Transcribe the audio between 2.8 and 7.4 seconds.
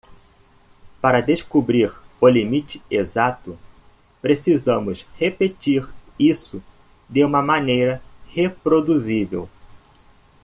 exato?, precisamos repetir isso de uma